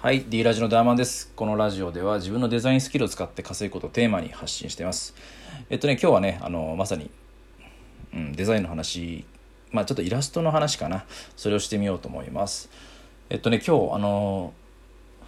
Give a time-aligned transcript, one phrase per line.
[0.00, 1.32] はい、D ラジのダーマンです。
[1.34, 5.12] このラジオでは自分のデザインスキルを使って稼ぐことをテーマに発信しています。
[5.70, 7.10] えっとね、今日はね、あの、まさに、
[8.14, 9.24] うん、デザインの話、
[9.72, 11.04] まあちょっとイラストの話かな。
[11.34, 12.70] それをしてみようと思います。
[13.28, 14.52] えっとね、今日、あの、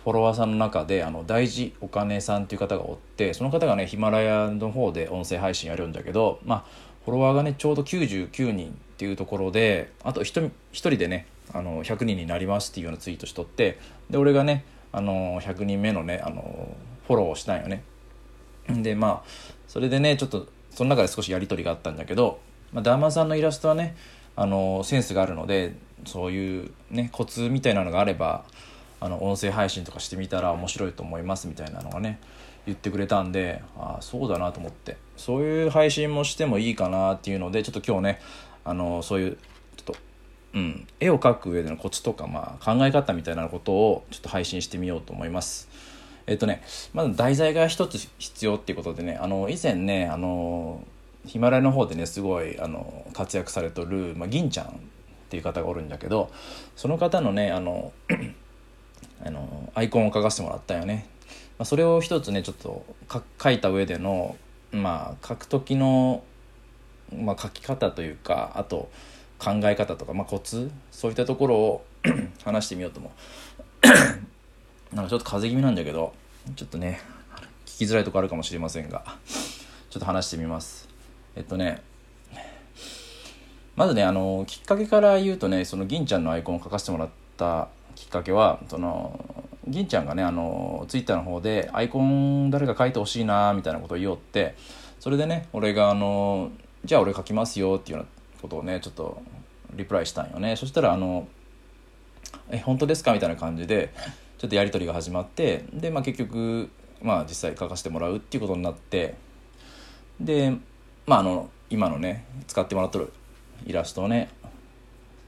[0.05, 6.65] フォロワーさんの中で、あの、大事お金さんっていう方がおって、その方がね、ヒマラヤの方で音声配信やるんだけど、まあ、
[7.05, 13.79] フォロワーがね、ちょうど99人っていうところで、あと1人でね、あの100人になりますっていうようなツイートしとって
[14.09, 17.83] で俺がねあの100人目のねあのフォローをしたんよね。
[18.69, 19.29] でまあ
[19.67, 22.41] それでねちょっとその中で少しやり取りがあったんだけど、
[22.73, 23.97] まあ、ダーマさんのイラストはね
[24.37, 25.75] あのセンスがあるので
[26.07, 28.45] そういうねコツみたいなのがあれば
[29.01, 32.21] あの音声配信とかしてみたら面白いと思いますみたいなのがね
[32.67, 34.97] 言ってくれたんでああそうだなと思って。
[35.17, 38.21] そういう配信もしてもいいかなっていうのでちょっと今日ね
[38.65, 39.39] あのそういう
[39.77, 39.97] ちょっと
[40.53, 45.69] うん、絵を描く上でのコツとか、まあ、考え方みたいなことをちょっと配信してみようと思います。
[46.27, 50.85] えっとね、まず題材が一つ必要っていうことでね、あの、以前ね、あの、
[51.27, 54.71] ヒマラヤの方でね、すごい、あの、活躍されとる、まあ、銀ちゃんっ
[55.29, 56.31] ていう方がおるんだけど、
[56.77, 57.93] その方のね、あの、
[59.25, 61.07] あの、アイコンを描かせてもらったよね。
[61.59, 62.85] まあ、それを一つね、ちょっと
[63.43, 64.37] 書いた上での、
[64.73, 66.23] まあ、書く時の、
[67.15, 68.91] まあ、書き方というか、あと、
[69.41, 71.85] 考え方とか、まあ、コツそういったところを
[72.45, 73.11] 話してみようと思
[73.83, 73.87] う。
[74.95, 76.13] なんかちょっと風邪気味なんだけど
[76.57, 77.01] ちょっとね
[77.65, 79.05] 聞きづらいとこあるかもしれませんが
[79.89, 80.89] ちょっと話してみます。
[81.37, 81.83] えっとね
[83.77, 94.55] まずねあのきっかけから言うとねその銀ちゃんのアイコンを書かせてもらったきっかけはその銀ちゃんがねあのツイッターの方でアイコン誰か書いてほしいなみたいなことを言おって
[94.99, 96.51] それでね俺があの
[96.85, 99.23] じゃあ俺書きますよっていうようなことをねちょっと
[99.75, 100.57] リプライしたんよね。
[100.57, 101.29] そしたらあの
[102.51, 103.93] 「え本当ですか?」みたいな感じで
[104.39, 106.71] ちょっとやり取りが始まってで、まあ、結局、
[107.03, 109.15] まあ、実際書かせてもらうっていうことになって
[110.21, 110.55] で
[111.07, 113.13] まああの今のね使ってもらっとる
[113.67, 114.31] イラストをね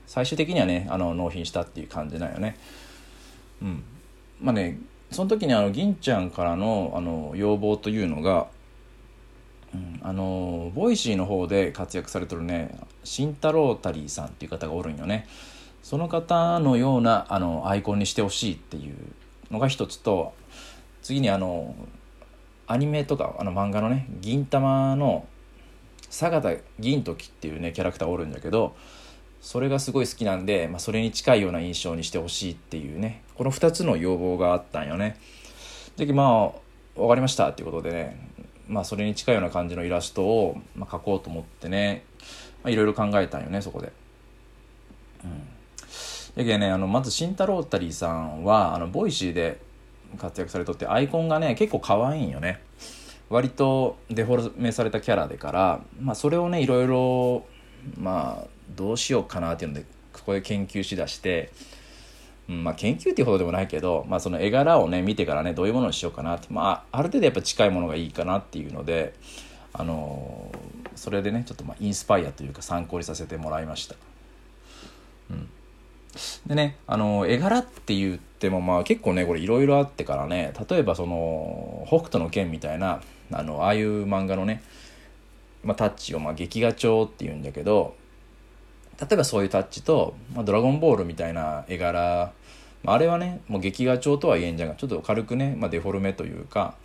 [0.06, 2.56] 最終的にはねあの納品したっていう感じなんよね。
[3.62, 3.84] うん。
[4.40, 4.78] まあね
[5.10, 8.48] その時にあの銀ちゃんからのあの要望というのが
[10.02, 15.26] あのボイシーの方で活躍されてるね慎太郎タリーさんっていう方がおるんよね。
[15.82, 18.94] その方のようなあのアイコンにしてほしいっていう
[19.50, 20.32] のが一つと
[21.02, 21.74] 次にあの
[22.66, 25.26] アニメとかあの漫画のね銀魂の
[26.08, 28.76] 坂田銀時っていうねキャラクターおるんだけど
[29.40, 35.18] それがすごい好きなんで、まあ、それに近いような印象にしてほしいっていうねこの2つの要望があったんよね。
[35.96, 36.60] でまあ
[36.94, 38.28] 分かりましたっていうことでね
[38.72, 42.04] まあ、それに近いような感じのイラストを、まあ、描こうと思ってね、
[42.64, 43.92] まあ、いろいろ考えたんよねそこで。
[45.24, 45.30] うん、
[46.36, 49.60] だけどねあのまず慎太郎たりさんはあのボイシーで
[50.18, 52.62] 活躍されとってアイコンがね結構可愛いんよね。
[53.28, 57.46] 割とデフォルメされたキャラでから、まあ、それをねいろいろ
[57.98, 61.52] まあどうしようかなっていうのでここで研究しだして
[62.48, 69.14] うんまあ、研究っていうほどでもないけど、まあ、その絵柄をね見てからねどういうものにしようかなって、まあ、ある程度やっぱ近いものがいいかなっていうので、
[69.72, 73.94] あのー、それでねちょっとまあインスパイアというか参考にさせてもらいました。
[75.30, 75.48] うん、
[76.46, 83.00] でね、あの、絵柄って言ってもまあ結構ねこれいろいろあってからね例えばその北斗の拳みたいな
[83.30, 84.62] あのああいう漫画のね、
[85.62, 87.94] まあ、タッチをまあ劇画調っていうんだけど
[89.02, 92.32] 例えばそういうタッチと、まあ、ドラゴンボールみたいな絵柄、
[92.84, 96.76] まあ、あれはねもう劇画調とは言えんじゃがちょっと軽くね、まあ、デフォルメというか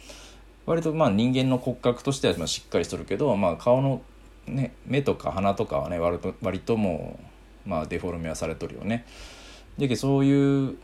[0.65, 4.01] 割とまあ人間の骨格としてはまあしっかりしとるけど、まあ、顔の、
[4.47, 7.19] ね、目とか鼻とかはね割と割とも
[7.65, 9.05] う、まあ、デフォルメはされとるよね。
[9.77, 10.75] でそういう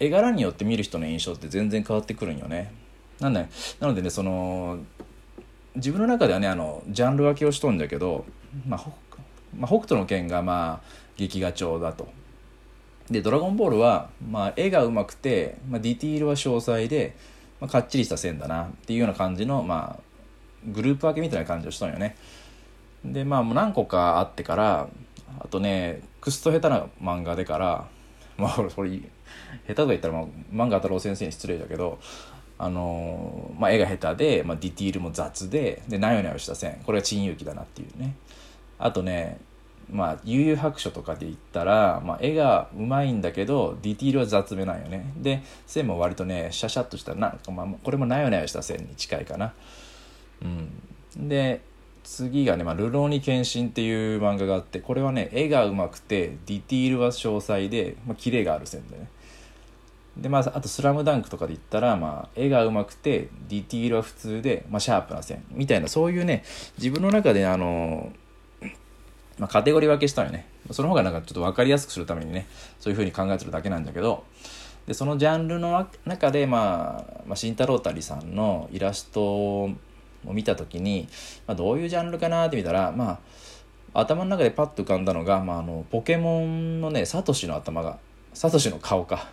[0.00, 2.72] 絵柄によって見る人の印象って全然変わってくるんよね。
[3.20, 3.46] なんで
[3.80, 4.78] なのでねその
[5.76, 8.24] 自分の中ではねあのジャンル分けをしとんだけど、
[8.66, 8.84] まあ、
[9.58, 12.08] まあ、北斗の拳がまあ劇画調だと。
[13.10, 17.16] で「ドラゴンボールは」まあ、絵がうまくて、まあ、ディティールは詳細で、
[17.60, 20.00] まあ、かっちりした線だなっていうような感じの、まあ、
[20.72, 22.16] グループ分けみたいな感じをしたんよね。
[23.04, 24.88] でまあもう何個かあってから
[25.38, 27.86] あとねクスと下手な漫画でから
[28.38, 29.00] まあこれ下
[29.66, 31.98] 手とか言ったら、まあ、漫画太郎先生に失礼だけど
[32.56, 38.14] あのー、まあ、絵が下手で、まあ、ディティールも雑ででなよなよした線これが珍遊記だなっていうね
[38.78, 39.38] あとね
[39.94, 45.12] まあ悠々白書とかで言ったら、まあ、絵がうまいんだけどディティールは雑めなんよね。
[45.16, 49.54] で線も割とねシャシャッとしたなんか、まあ、これもなよなよした線に近いかな。
[50.42, 51.28] うん。
[51.28, 51.60] で
[52.02, 59.08] 次がね「まあ、ルローニケンシン」っていう漫画があってこれはね絵がうまくてディティールは詳細で、まあ、キレがある線でね。
[60.16, 65.44] でまあ、あと「スラムダンクとかで言ったら、まあ、絵がうまくてディティールは普通で、まあ、シャープな線。
[65.50, 66.42] みたいなそういうね
[66.78, 68.12] 自分の中であの、
[69.38, 70.46] まあ、カテゴリー分けしたよね。
[70.70, 72.46] その方がなんかちょっと分かりやすくするためにね
[72.78, 74.24] そういうふうに考えてるだけなんだけど。
[74.86, 79.70] でそのジャンルの中で、まあ、まあ、慎太郎たりさんのイラストを
[80.24, 81.08] 見た時に、
[81.46, 83.18] まあ、どういうジャンルかなって見たらま
[83.94, 87.98] あ頭の中でパッと浮かんだのが、まあ、あのポケモンのねサトシの頭が
[88.34, 89.30] サトシの顔か。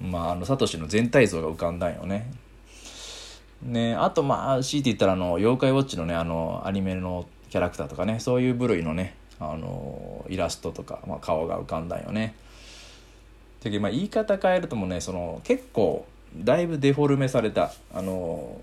[0.00, 2.32] まああのサトシの全体像が浮かんだんよね。
[3.62, 9.14] ねあとまあ強いて言ったらあの妖怪ウォッチのねあのアニメのキャラクターとかねそういう部類のね
[9.50, 12.34] あのイラストとか、まあ、顔が浮かんだんよね
[13.62, 16.06] でまあ言い方変えるともねその結構
[16.36, 18.60] だいぶデフォルメされたあの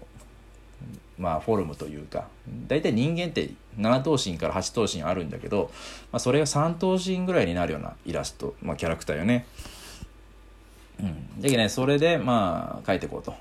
[1.17, 2.27] まあフォルムというか
[2.67, 5.71] 大体人間って7頭身から8頭身あるんだけど、
[6.11, 9.45] まあ、それが3頭身ぐらいになるようなイラスト、まあ、キャラクターよね。
[10.99, 13.31] うん、だけどねそれでまあ描いていこうと。
[13.31, 13.37] だ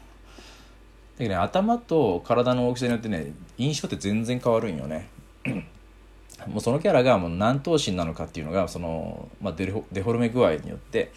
[1.19, 5.08] けどね頭と体の大きさによってね印象って全然変わるんよね。
[6.46, 11.11] もうそのキャラがもう何頭身なのかっていうのがその、まあ、デフォルメ具合によって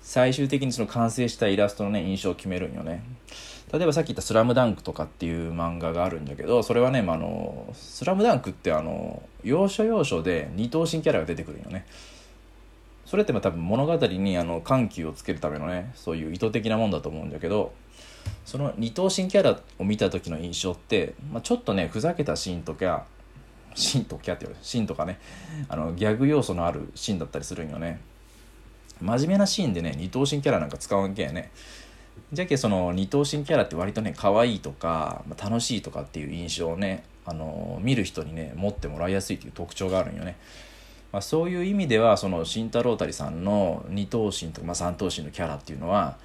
[0.00, 3.02] 最終的にその完成したイラストのね印象を決めるんよね。
[3.72, 11.86] 例えばさっき言った「スラムダンクとかっていう漫画があるんだけどそれはね、まあ、あのスラムダンクってあの要所要所で二頭身キャラが出てくるよね。
[13.06, 17.72] それってまあ多分物語にあの緩急をつけるためのねそういう意図的なもんだと思うんだけど
[18.44, 23.04] その二頭身キャラを見た時の印象って、まあ、ちょっとねふざけたシーンとか
[23.74, 25.18] シーンとかって言われるシンとかね
[25.68, 28.00] あのギャグ要素のあるシーンだったりするんよね
[29.00, 31.50] 真面目なシーンでね二頭身キャラなんか使わんけやね
[32.32, 40.36] じゃけその二頭身キャラって割とね可愛いとか、まあ、楽しいとかっていう印象をねあの見る人にね持ってもらいやすいという特徴があるんよね。
[41.12, 46.16] まあ、そういう意味ではその慎太郎たりさんの二頭身とか、まあ、三頭身のキャラっていうのは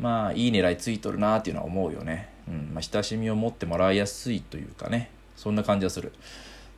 [0.00, 2.30] まあいい狙いついとるなっていうのは思うよね。
[2.48, 6.12] うんまあ、親しみを持ってもらいやすいというかねそんな感じがする。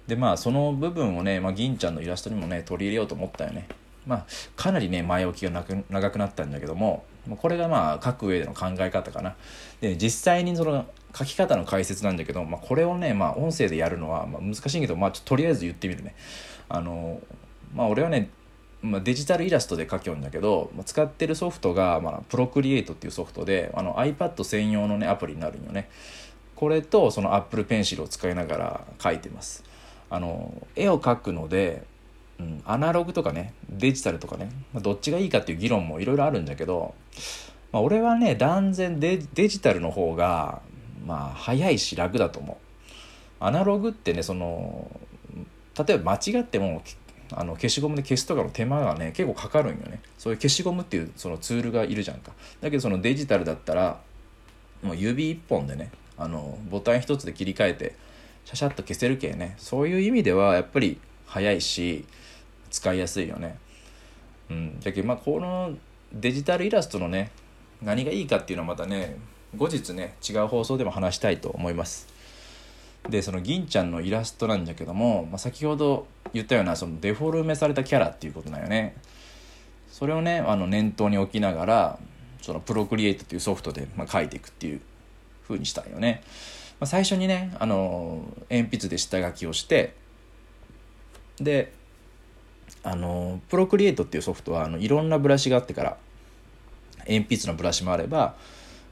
[0.07, 3.69] でまあその部分をね、まあ、銀ちゃんのイラストにもね取り入れようと思ったよね。
[4.07, 7.05] まあかなりね前置きが長くなったんだけども
[7.41, 9.37] これがまあ書く上での考え方かな。
[9.81, 10.87] で実際にその
[11.17, 16.17] 書き方の解説なんだけど、まあ、これをね、まあ、音声でやるのは、まあ、難しいけど、まあ、ちょっととりあえず言ってみるね。
[16.69, 17.21] あの
[17.73, 18.31] まあ、俺はね、
[18.83, 25.89] まあ、デジタルイラストで書きよんだけど、まあ、使ってるソフトが、まあ、プロクリエイトっていうソフトであの iPad 専用のねアプリになるんよね。
[26.57, 29.63] これとその Apple Pencil を使いながら書いてます。
[30.15, 31.85] あの絵を描くので
[32.39, 36.95] うん、アナログとかねデジタルとかね、まあ、どっちがいいかっていう議論もいろいろあるんだけど、
[37.73, 40.61] まあ、俺はね断然デジタルの方が
[41.07, 42.57] まあ早いし楽だと思う。
[43.41, 44.91] アナログってねその
[45.87, 46.83] 例えば間違っても
[47.33, 50.01] あの消しゴムで消すとかの手間がね結構かかるんよね。
[50.19, 52.33] そういう消しゴムっていうそのツールがいるじゃんか。
[52.61, 54.01] だけどそのデジタルだったら
[54.83, 57.95] もう指一本でねあのボタン一つで切り替えて
[58.45, 62.05] シャシャッと消せるけねそういう意味ではやっぱり早いし
[62.71, 63.59] 使いやすいよね。
[64.51, 65.75] うん、じゃけまあこの
[66.13, 67.31] デジタルイラストのね
[67.83, 69.17] 何がいいかっていうのはまたね
[69.57, 72.09] 後日ね違う放送でも話したいと思います。
[73.09, 78.97] でその銀ちゃんのイラストなんだけども、まあ、先ほど言ったようなそのデフォルメされたキャラっていうことだよね。
[79.91, 81.99] それをねあの念頭に置きながら
[82.41, 84.81] そのプロクリエイトっていうソフトで、まあ、書いていくっていう
[85.47, 86.23] 風にしたんよね。
[86.81, 89.95] まあ、最初にねあの鉛筆で下書きをして
[91.37, 91.73] で
[92.83, 95.97] あのプロクリエイトっていうソフトはあのいろんなブラシがあってから
[97.09, 98.35] 鉛筆のブラシもあれば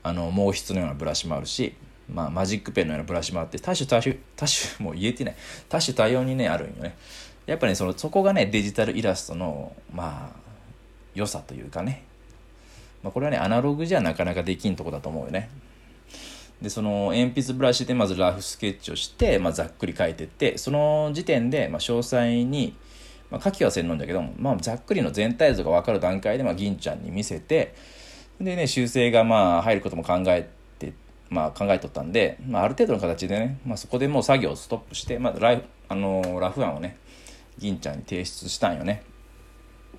[0.03, 1.75] あの毛筆のようなブラシもあるし、
[2.13, 5.37] まあ、マジックペンのようなブラシもあって多種多種多種もう言えてない。
[5.69, 6.97] 多種多様にねあるんよね。
[7.47, 10.37] やっぱねそのそこがねデジタルイラストのまあ
[11.15, 12.05] 良さというかね、
[13.03, 15.51] まあ、これはねアナログじゃなかなかできんとこだと思うよね。
[16.63, 22.77] でその鉛筆ブラシでまずラフスケッチをして、まあ、ざっくり描いてってその時点で、まあ、詳細に
[23.33, 27.75] まあ、書きはせんのんだけども、まあ、ざっくりの全体像が分かる段階で、まあ、銀ちゃんに見せて
[28.39, 30.93] でね修正がまあ入ることも考えて、
[31.31, 36.99] まあ、考えとったんで、まあ、ある程度の形でね、まあ、そこでもう作業をストップして、まあ、ライあのラフ案をね
[37.57, 39.03] 銀ちゃんに提出したんよね。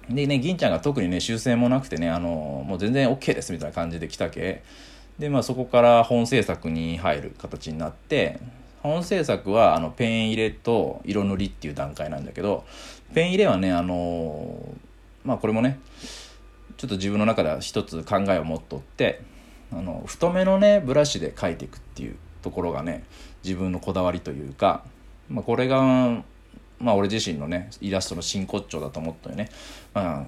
[0.10, 2.30] でね銀ちゃんが特にね修正もなくてねあの
[2.68, 4.64] もう全然 OK ですみたいな感じで来たけ
[5.20, 8.40] でまあそこから本制作に入る形になって
[8.82, 12.66] 本制作はあのペン入れと色塗りっていう段階なんだけど
[13.14, 14.76] ペン入れはねあの
[15.24, 15.80] まあこれもね
[16.78, 19.22] ちょっと自分の中では一つ考えを持っとって
[19.72, 23.04] あの太めのねブラシで描いていくっていうところがね
[23.44, 24.84] 自分のこだわりというか、
[25.30, 25.82] まあ、これが
[26.80, 29.50] まあ俺自身のねイラストの真骨頂だと思ったよね。
[29.94, 30.26] まあ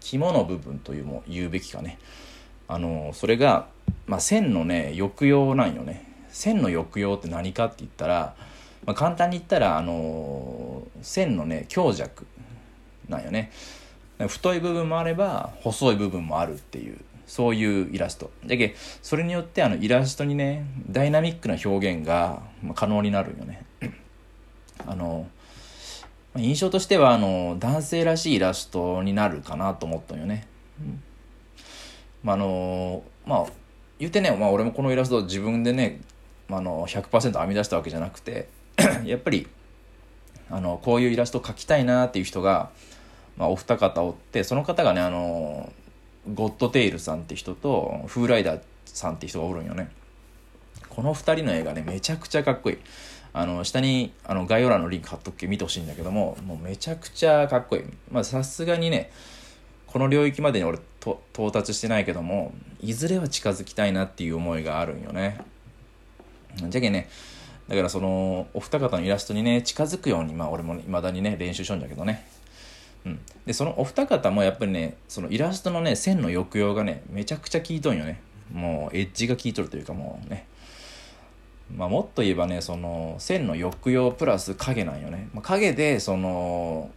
[0.00, 1.98] 肝の部分というも言うべきかね。
[2.66, 3.68] あのそれが、
[4.06, 6.04] まあ、線のね抑揚なんよね。
[6.28, 8.34] 線の抑揚って何かって言ったら、
[8.84, 12.26] まあ、簡単に言ったらあの線のね強弱
[13.08, 13.50] なんよね。
[14.28, 18.30] 太い部分もあれば細い部分もあるっていうそういうイラスト。
[18.46, 22.42] だけそれによってあのイラストにねダイナミックな表現が
[22.74, 23.64] 可能になるよね。
[24.86, 25.28] あの
[26.36, 30.46] 印象としてはあの男性らしいイラストになるかなと思ったんよね、
[30.80, 31.02] うん。
[32.24, 33.46] まあ、あのまあ
[33.98, 36.00] 言うてね、まあ、俺もこのイラスト自分でね、
[36.48, 38.48] まあ、の100%編み出したわけじゃなくて
[39.04, 39.46] やっぱり
[40.50, 42.70] あのこういうイラスト描きたいなっていう人が、
[43.36, 45.72] まあ、お二方おってその方がねあの
[46.32, 49.90] ゴッドテイルさんって人とフーライダーさんって人がおるんよね。
[50.88, 52.78] この2人の映画ねめちゃくちゃかっこいい。
[53.32, 57.82] あの下にあの概要欄のリンク貼っとくけ見てほしいんだけどももうめちゃくちゃかっこいい。
[58.10, 59.10] まさすがにね
[59.94, 65.38] この領域までに俺と到達してないけどもいずれは近づきたいなっていう思いがあるんよね。
[66.68, 67.08] じゃけね
[67.68, 72.26] だからそのお二方のイラストにね近づくようにまあ俺もいまだにね練習しようんだけどね。
[73.06, 78.20] うん、でそのお二方もやっぱりねそのイラストのね線の抑揚がねめちゃくちゃ効いとんよね。
[78.52, 80.48] もうエッジが効いとるというかもうね。
[81.72, 86.90] まあ、もっと言えばねその線の抑揚プラス影なんよね、まあ、影でその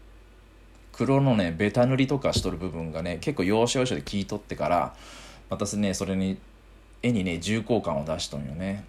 [0.98, 4.96] 黒のねベタ塗りとかしとる部分がね結構要所要所で効いとってから
[5.50, 6.38] またねそれに
[7.04, 8.84] 絵にね重厚感を出しとんよね。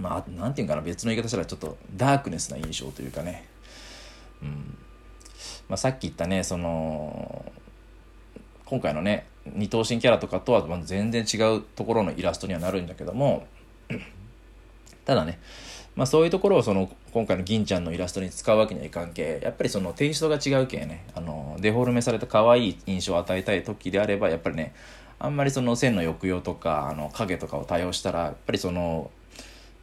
[0.00, 3.44] まあ何て言うかな別の言い方したらちょっとダークネスな印象というかね。
[4.42, 4.78] うん。
[5.68, 7.52] まあ、さっき言ったねその
[8.64, 13.46] 今回のね二頭身キャラとかとは全然違うところのイラストにはなるんだけども
[15.04, 15.38] ただね、
[15.98, 19.40] まあ、そういうところをその今回の銀ちゃんのイラストに使うわけにはいかんけ。
[19.42, 21.04] やっぱりそのテイストが違うけね。
[21.16, 24.76] あのデフォルメされた可愛い印象を与えたい時であればやっぱりね
[25.18, 29.10] あんまりその線の抑揚とかあの影とかを多用したらやっぱりその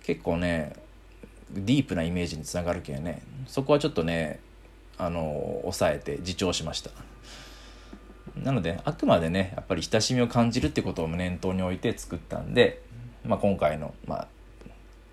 [0.04, 0.72] 結構ね
[1.52, 3.22] ディープなイメージにつながるけね。
[3.46, 4.40] そこはちょっとね
[4.98, 6.92] あの抑えて自重しました。
[8.42, 12.82] なのであくまでねやっぱり親しみを感じるってことを念頭に置いて作ったんで、
[13.26, 14.28] まあ、今回の、まあ、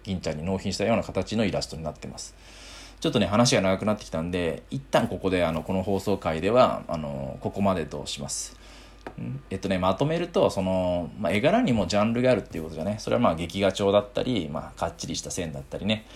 [0.05, 2.35] 銀ちゃんに納品したような形のイラストになってます。
[3.01, 8.57] ちょっとね話が長くなってきたんで一旦ここであのこの放送回ではあのここまでとします。
[9.51, 12.97] えっとね、まとめるとその、まあ、絵柄にもジャンルがあるっていうことじゃね。
[13.01, 16.07] それはまあ劇画調だったり、まあ、かっちりした線だったりね。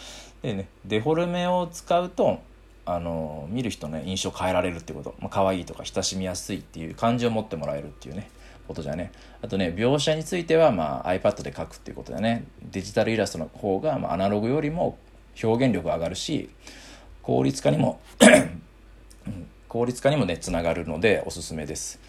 [0.43, 2.41] でねデフォルメを使うと
[2.85, 8.31] あの見る人の、ね、印象を変えられるってこと、まあ、可愛いとか親しみやすいっていう感じを持ってもらえるっていうね。
[8.67, 9.13] ことじゃね。
[9.43, 12.45] あとね描写については、まあ、iPad で描くっていうことだね。
[12.63, 14.99] デジタルイラストの方が、まあ、アナログよりも
[15.43, 16.51] 表現力上がるし
[17.23, 18.01] 効率化にも
[19.69, 22.01] 効率化にもねつながるのでおすすめです。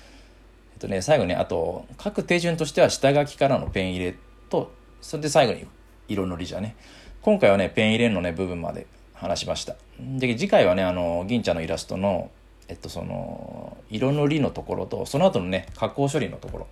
[0.73, 4.15] えっとね最後ねあと各手順としては下書きからのペン入れ
[4.49, 4.71] と
[5.01, 5.65] それで最後に
[6.07, 6.75] 色塗りじゃね。
[7.21, 9.75] 今回はねペン入れのね部分まで話しました。
[9.99, 12.31] で次回はねあの銀ちゃんのイラストの
[12.67, 16.67] えっとその色塗りのところとその後のね加工処理のところ。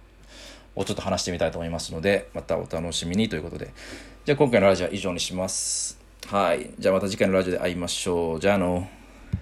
[0.75, 3.73] をちょっと話してみたいと思いますのでまたお楽しみにということで。
[4.25, 5.97] じゃあ今回のラジオは以上にします。
[6.27, 6.71] はい。
[6.77, 8.39] じゃあまた次回のラジオで会いましょう。
[8.39, 8.87] じゃあの。